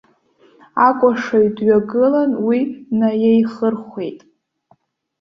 [0.87, 4.19] Акәашаҩ дҩагылан уи днаиеихырхәеит.